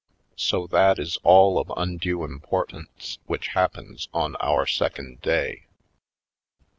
[0.37, 5.67] So that is all of undue importance which happens on our second day.